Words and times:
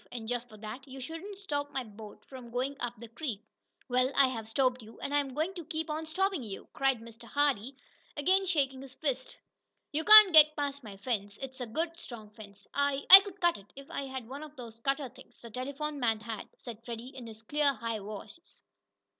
And, 0.11 0.27
just 0.27 0.49
for 0.49 0.57
that, 0.57 0.87
you 0.87 0.99
shouldn't 0.99 1.37
stop 1.37 1.69
my 1.71 1.83
boat 1.83 2.25
from 2.25 2.49
going 2.49 2.75
up 2.79 2.95
the 2.97 3.07
creek." 3.07 3.39
"Well, 3.87 4.11
I 4.15 4.29
have 4.29 4.49
stopped 4.49 4.81
you, 4.81 4.99
and 4.99 5.13
I'm 5.13 5.35
going 5.35 5.53
to 5.53 5.63
keep 5.63 5.91
on 5.91 6.07
stoppin' 6.07 6.41
you!" 6.41 6.67
cried 6.73 7.01
Mr. 7.01 7.25
Hardee, 7.25 7.75
again 8.17 8.47
shaking 8.47 8.81
his 8.81 8.95
fist. 8.95 9.37
"You 9.91 10.03
can't 10.03 10.33
get 10.33 10.55
past 10.55 10.83
my 10.83 10.97
fence. 10.97 11.37
It's 11.39 11.61
a 11.61 11.67
good 11.67 11.99
strong 11.99 12.31
fence." 12.31 12.65
"I 12.73 13.05
I 13.11 13.19
could 13.19 13.39
cut 13.39 13.57
it, 13.59 13.71
if 13.75 13.91
I 13.91 14.05
had 14.05 14.27
one 14.27 14.41
of 14.41 14.55
those 14.55 14.79
cutter 14.79 15.07
things, 15.09 15.37
the 15.37 15.51
telephone 15.51 15.99
man 15.99 16.21
had," 16.21 16.49
said 16.57 16.83
Freddie, 16.83 17.15
in 17.15 17.27
his 17.27 17.43
clear, 17.43 17.71
high 17.75 17.99
voice. 17.99 18.63